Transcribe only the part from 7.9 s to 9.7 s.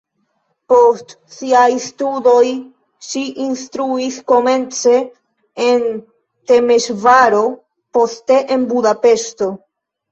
poste en Budapeŝto.